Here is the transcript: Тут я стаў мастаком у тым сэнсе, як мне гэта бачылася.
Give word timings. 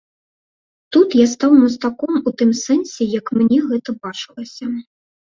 Тут 0.95 1.09
я 1.17 1.25
стаў 1.33 1.51
мастаком 1.63 2.13
у 2.31 2.33
тым 2.39 2.49
сэнсе, 2.61 3.03
як 3.19 3.25
мне 3.37 3.59
гэта 3.69 3.89
бачылася. 4.07 4.65